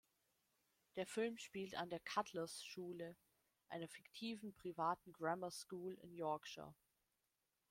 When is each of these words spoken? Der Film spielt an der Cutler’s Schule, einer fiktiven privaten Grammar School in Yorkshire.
Der 0.95 1.05
Film 1.05 1.37
spielt 1.37 1.75
an 1.75 1.91
der 1.91 1.99
Cutler’s 1.99 2.65
Schule, 2.65 3.15
einer 3.69 3.87
fiktiven 3.87 4.51
privaten 4.51 5.11
Grammar 5.13 5.51
School 5.51 5.93
in 5.93 6.15
Yorkshire. 6.15 6.73